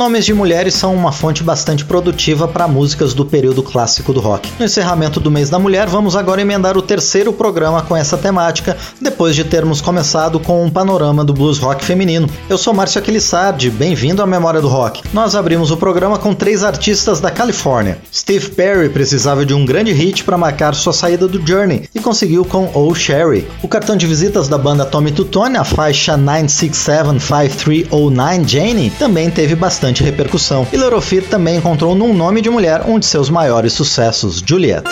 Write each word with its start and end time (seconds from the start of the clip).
Nomes 0.00 0.24
de 0.24 0.32
mulheres 0.32 0.72
são 0.72 0.94
uma 0.94 1.12
fonte 1.12 1.44
bastante 1.44 1.84
produtiva 1.84 2.48
para 2.48 2.66
músicas 2.66 3.12
do 3.12 3.26
período 3.26 3.62
clássico 3.62 4.14
do 4.14 4.20
rock. 4.20 4.50
No 4.58 4.64
encerramento 4.64 5.20
do 5.20 5.30
mês 5.30 5.50
da 5.50 5.58
mulher, 5.58 5.88
vamos 5.88 6.16
agora 6.16 6.40
emendar 6.40 6.78
o 6.78 6.80
terceiro 6.80 7.34
programa 7.34 7.82
com 7.82 7.94
essa 7.94 8.16
temática, 8.16 8.78
depois 8.98 9.36
de 9.36 9.44
termos 9.44 9.82
começado 9.82 10.40
com 10.40 10.64
um 10.64 10.70
panorama 10.70 11.22
do 11.22 11.34
blues 11.34 11.58
rock 11.58 11.84
feminino. 11.84 12.26
Eu 12.48 12.56
sou 12.56 12.72
Márcio 12.72 12.98
Aquilissardi, 12.98 13.68
bem-vindo 13.68 14.22
à 14.22 14.26
Memória 14.26 14.62
do 14.62 14.68
Rock. 14.68 15.02
Nós 15.12 15.34
abrimos 15.34 15.70
o 15.70 15.76
programa 15.76 16.16
com 16.16 16.32
três 16.32 16.64
artistas 16.64 17.20
da 17.20 17.30
Califórnia. 17.30 17.98
Steve 18.10 18.48
Perry 18.52 18.88
precisava 18.88 19.44
de 19.44 19.52
um 19.52 19.66
grande 19.66 19.92
hit 19.92 20.24
para 20.24 20.38
marcar 20.38 20.74
sua 20.74 20.94
saída 20.94 21.28
do 21.28 21.46
Journey 21.46 21.90
e 21.94 22.00
conseguiu 22.00 22.42
com 22.42 22.70
Oh 22.72 22.94
Sherry. 22.94 23.46
O 23.62 23.68
cartão 23.68 23.98
de 23.98 24.06
visitas 24.06 24.48
da 24.48 24.56
banda 24.56 24.86
Tommy 24.86 25.12
Tutone, 25.12 25.58
a 25.58 25.64
faixa 25.64 26.16
9675309 26.16 28.48
Janie, 28.48 28.88
também 28.98 29.30
teve 29.30 29.54
bastante 29.54 29.89
bastante 29.90 30.04
repercussão, 30.04 30.66
e 30.72 30.76
Lerofit 30.76 31.26
também 31.26 31.56
encontrou 31.56 31.94
num 31.94 32.14
nome 32.14 32.40
de 32.40 32.48
mulher 32.48 32.82
um 32.86 32.98
de 32.98 33.06
seus 33.06 33.28
maiores 33.28 33.72
sucessos, 33.72 34.42
Juliet. 34.44 34.84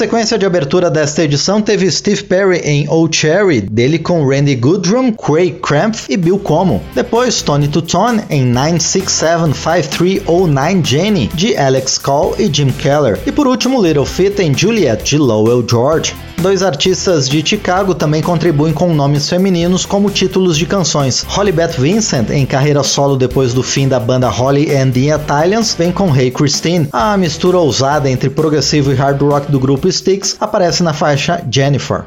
Sequência 0.00 0.38
de 0.38 0.46
abertura 0.46 0.90
desta 0.90 1.22
edição 1.22 1.60
teve 1.60 1.90
Steve 1.90 2.22
Perry 2.22 2.62
em 2.64 2.88
Oh 2.88 3.06
Cherry, 3.12 3.60
dele 3.60 3.98
com 3.98 4.26
Randy 4.26 4.54
Goodrum, 4.54 5.12
Craig 5.12 5.58
Crampf 5.60 6.06
e 6.08 6.16
Bill 6.16 6.38
Como. 6.38 6.82
Depois 6.94 7.42
Tony 7.42 7.68
Tutone 7.68 8.22
em 8.30 8.50
9675309 8.50 10.86
Jenny, 10.86 11.30
de 11.34 11.54
Alex 11.54 11.98
Cole 11.98 12.36
e 12.38 12.50
Jim 12.50 12.70
Keller. 12.70 13.18
E 13.26 13.32
por 13.32 13.46
último 13.46 13.82
Little 13.82 14.06
Feat 14.06 14.40
em 14.40 14.56
Juliet, 14.56 15.04
de 15.04 15.18
Lowell 15.18 15.62
George. 15.68 16.14
Dois 16.40 16.62
artistas 16.62 17.28
de 17.28 17.46
Chicago 17.46 17.94
também 17.94 18.22
contribuem 18.22 18.72
com 18.72 18.94
nomes 18.94 19.28
femininos 19.28 19.84
como 19.84 20.08
títulos 20.08 20.56
de 20.56 20.64
canções. 20.64 21.22
Holly 21.28 21.52
Beth 21.52 21.78
Vincent, 21.78 22.30
em 22.30 22.46
carreira 22.46 22.82
solo 22.82 23.14
depois 23.14 23.52
do 23.52 23.62
fim 23.62 23.86
da 23.86 24.00
banda 24.00 24.30
Holly 24.30 24.74
and 24.74 24.90
the 24.92 25.14
Italians, 25.14 25.76
vem 25.78 25.92
com 25.92 26.16
Hey 26.16 26.30
Christine. 26.30 26.88
A 26.92 27.14
mistura 27.18 27.58
ousada 27.58 28.08
entre 28.08 28.30
progressivo 28.30 28.90
e 28.90 28.94
hard 28.94 29.20
rock 29.20 29.52
do 29.52 29.60
grupo 29.60 29.86
Styx 29.92 30.36
aparece 30.40 30.82
na 30.82 30.92
faixa 30.92 31.42
Jennifer. 31.50 32.04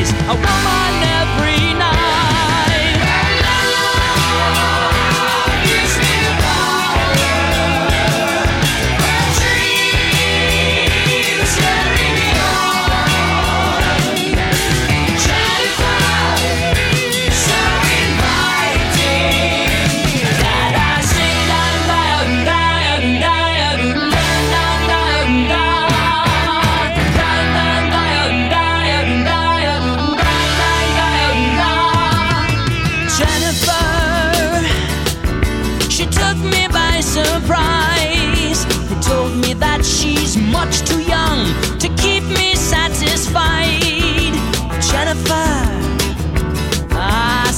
place. 0.00 0.12
A 0.28 0.34
woman 0.34 1.19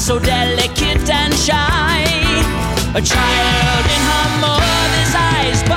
so 0.02 0.18
delicate 0.18 1.08
and 1.08 1.32
shy. 1.32 2.02
A 2.92 3.00
child 3.00 3.84
in 3.86 4.02
her 4.10 4.40
mother's 4.40 5.14
eyes. 5.14 5.71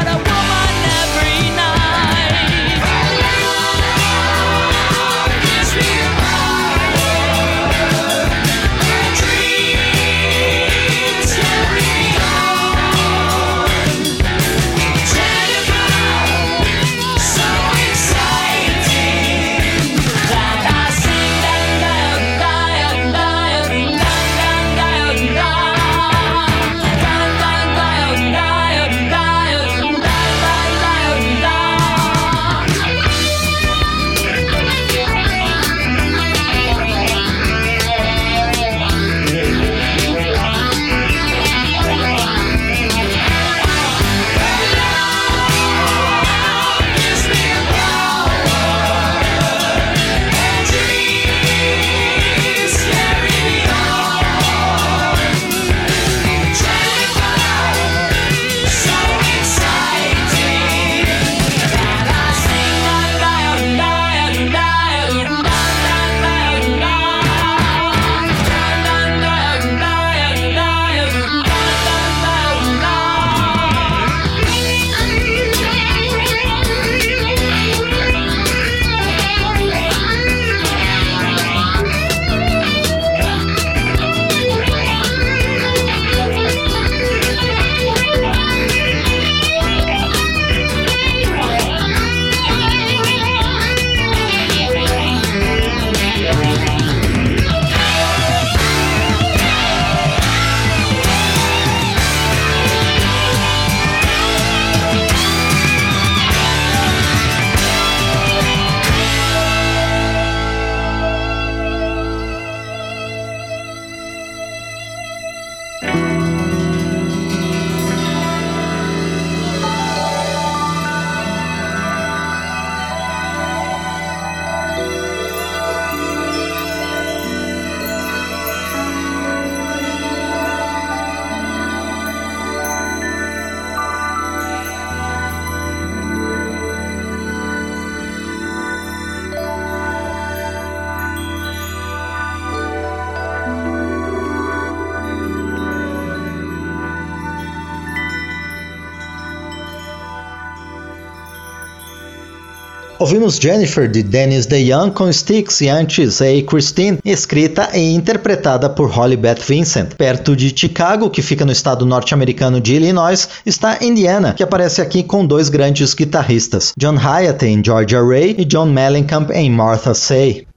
Ouvimos 153.06 153.38
Jennifer 153.38 153.88
de 153.88 154.02
Dennis 154.02 154.48
DeYoung 154.48 154.90
com 154.90 155.14
Sticks 155.14 155.62
e 155.62 155.70
antes 155.70 156.20
Hey 156.20 156.42
Christine, 156.42 156.98
escrita 157.06 157.70
e 157.72 157.94
interpretada 157.94 158.68
por 158.68 158.90
Holly 158.90 159.16
Beth 159.16 159.44
Vincent. 159.48 159.94
Perto 159.94 160.36
de 160.36 160.52
Chicago, 160.58 161.12
que 161.12 161.22
fica 161.22 161.46
no 161.46 161.52
estado 161.52 161.86
norte-americano 161.86 162.60
de 162.60 162.74
Illinois, 162.74 163.30
está 163.46 163.78
Indiana, 163.80 164.34
que 164.34 164.42
aparece 164.42 164.82
aqui 164.82 165.04
com 165.04 165.24
dois 165.24 165.50
grandes 165.50 165.94
guitarristas, 165.94 166.74
John 166.76 166.96
Hyatt 166.96 167.46
em 167.46 167.64
Georgia 167.64 168.02
Ray 168.02 168.38
e 168.40 168.44
John 168.44 168.72
Mellencamp 168.72 169.30
em 169.30 169.52
Martha 169.52 169.94
Say. 169.94 170.48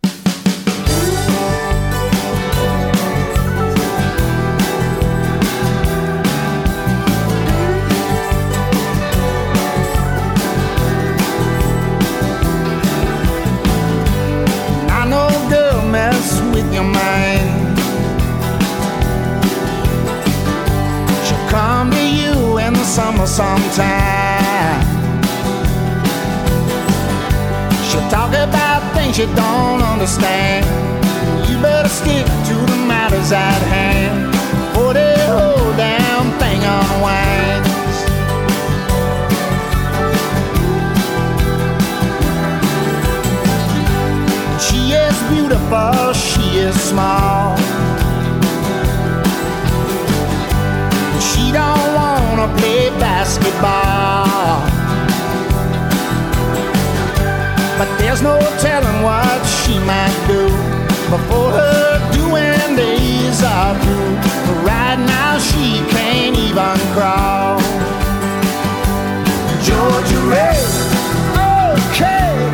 Sometime. 23.79 24.83
She'll 27.88 28.09
talk 28.11 28.31
about 28.31 28.83
things 28.95 29.19
you 29.19 29.27
don't 29.35 29.83
understand. 29.83 30.67
You 31.49 31.61
better 31.62 31.88
stick 31.88 32.27
to 32.27 32.55
the 32.71 32.77
matters 32.87 33.33
at 33.33 33.62
hand. 33.75 34.35
Or 34.77 34.93
the 34.95 35.14
whole 35.31 35.73
damn 35.77 36.29
thing 36.41 36.61
unwinds. 36.77 37.69
She 44.67 44.93
is 44.93 45.17
beautiful, 45.31 46.12
she 46.12 46.59
is 46.59 46.75
small. 46.81 47.68
Play 52.57 52.91
basketball. 52.99 54.63
But 57.79 57.89
there's 57.99 58.23
no 58.23 58.39
telling 58.59 59.03
what 59.03 59.41
she 59.63 59.79
might 59.81 60.17
do 60.27 60.47
before 61.11 61.53
her 61.53 61.99
doing 62.13 62.77
days 62.77 63.43
are 63.43 63.75
through. 63.83 64.15
Right 64.67 64.99
now 64.99 65.39
she 65.39 65.81
can't 65.95 66.37
even 66.37 66.79
crawl. 66.95 67.61
Georgia 69.63 70.21
Ray, 70.27 70.59
okay. 71.37 72.48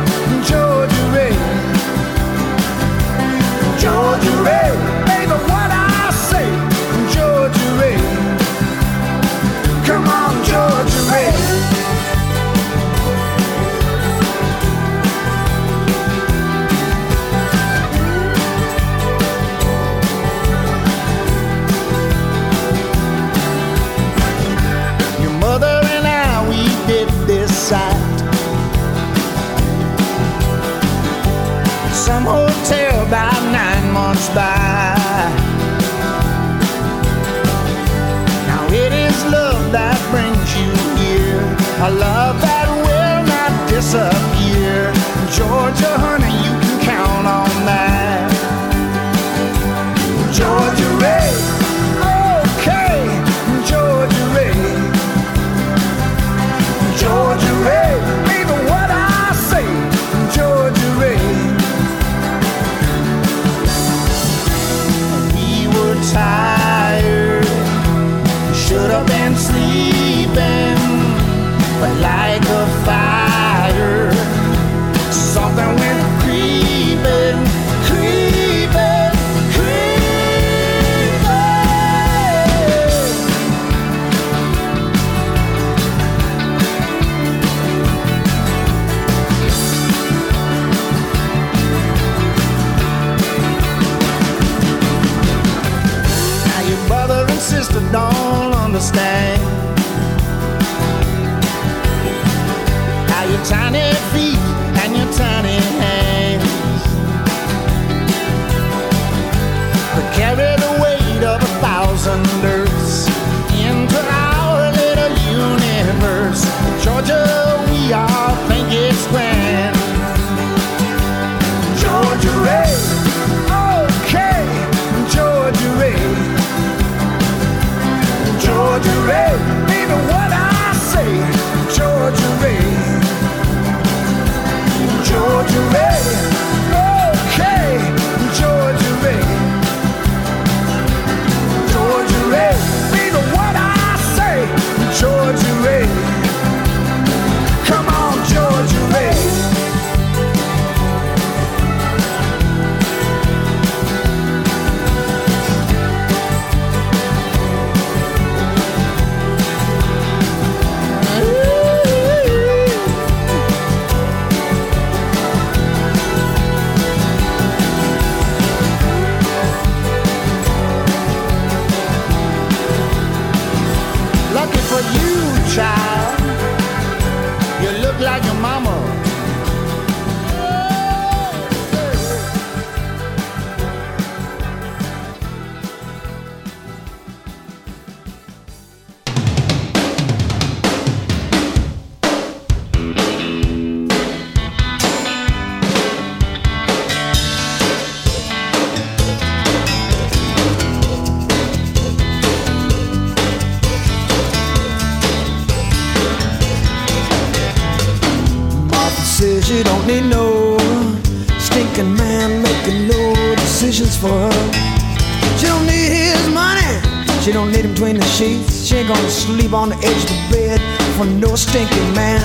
sheets. 218.15 218.65
She 218.65 218.83
gonna 218.87 219.09
sleep 219.09 219.51
on 219.51 219.69
the 219.69 219.75
edge 219.83 220.03
of 220.03 220.09
the 220.09 220.19
bed 220.31 220.59
for 220.95 221.05
no 221.05 221.35
stinking 221.35 221.93
man. 221.93 222.21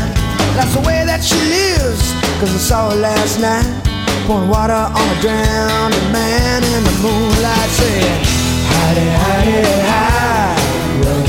That's 0.55 0.73
the 0.75 0.83
way 0.87 1.05
that 1.05 1.23
she 1.23 1.39
lives, 1.59 2.15
cause 2.39 2.55
I 2.55 2.63
saw 2.69 2.91
her 2.91 2.97
last 2.97 3.41
night. 3.41 3.67
Pouring 4.27 4.49
water 4.49 4.83
on 4.99 5.07
a 5.15 5.19
drowned 5.21 5.99
man 6.13 6.63
in 6.63 6.83
the 6.85 6.95
moonlight 7.03 7.71
said, 7.79 8.23
Hide 8.71 9.01
it, 9.03 9.15
hide, 9.91 10.15
well, 11.03 11.23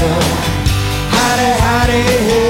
hidey, 1.15 1.53
hidey, 1.65 2.19
hide. 2.29 2.40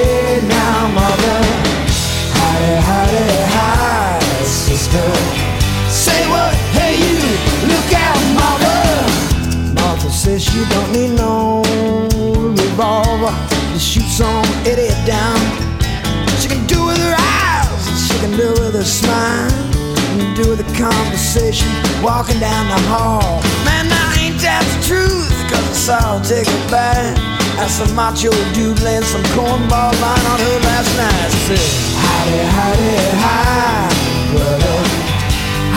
conversation 20.82 21.70
walking 22.02 22.40
down 22.40 22.66
the 22.68 22.82
hall. 22.90 23.38
Man, 23.64 23.86
now 23.88 24.10
ain't 24.18 24.42
that 24.42 24.66
the 24.66 24.80
truth? 24.82 25.30
Cause 25.46 25.62
I 25.62 25.78
saw 25.78 26.18
her 26.18 26.24
take 26.26 26.50
a 26.50 26.62
bath. 26.74 27.14
And 27.62 27.70
some 27.70 27.94
macho 27.94 28.34
dude 28.58 28.82
laying 28.82 29.06
some 29.06 29.22
cornball 29.38 29.94
line 30.02 30.26
on 30.26 30.40
her 30.42 30.58
last 30.66 30.92
night. 30.98 31.30
She 31.46 31.54
said, 31.54 31.70
Howdy, 32.02 32.42
howdy, 32.58 32.94
hi, 33.22 33.94
brother. 34.34 34.78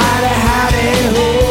Howdy, 0.00 0.34
howdy, 0.46 0.88
ho. 1.12 1.43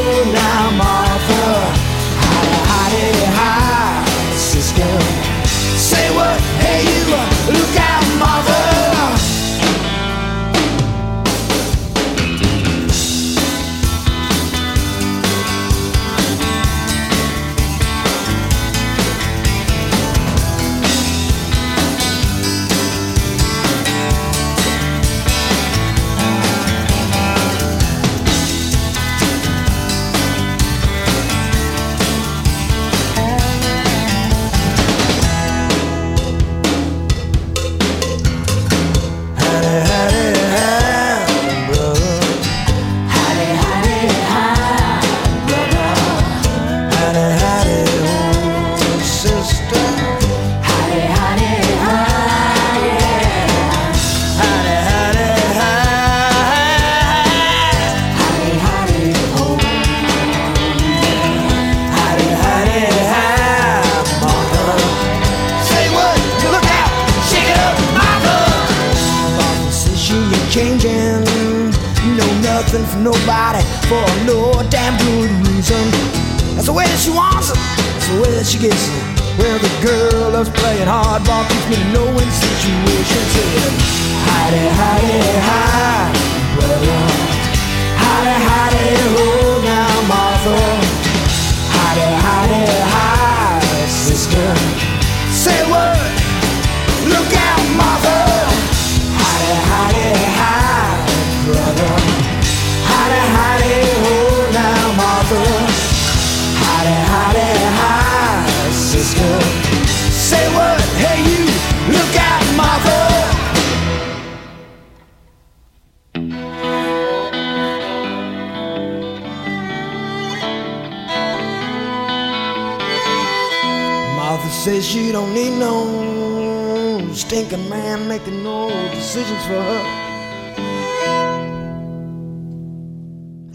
thinking 127.43 127.69
man 127.69 128.07
making 128.07 128.43
no 128.43 128.69
decisions 128.91 129.45
for 129.45 129.61
her. 129.61 130.03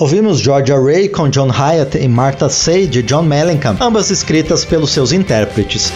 Ouvimos 0.01 0.41
Georgia 0.41 0.79
Ray 0.79 1.09
com 1.09 1.29
John 1.29 1.51
Hyatt 1.51 1.97
e 1.97 2.07
Martha 2.07 2.49
Say 2.49 2.87
de 2.87 3.03
John 3.03 3.27
Mellencamp, 3.27 3.81
ambas 3.81 4.11
escritas 4.11 4.65
pelos 4.65 4.91
seus 4.91 5.13
intérpretes. 5.13 5.93